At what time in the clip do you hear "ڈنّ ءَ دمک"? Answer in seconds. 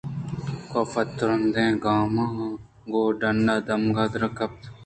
3.19-3.97